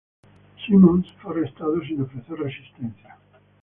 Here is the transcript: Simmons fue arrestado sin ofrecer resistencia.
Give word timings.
Simmons 0.65 1.05
fue 1.21 1.29
arrestado 1.29 1.79
sin 1.83 2.01
ofrecer 2.01 2.33
resistencia. 2.39 3.19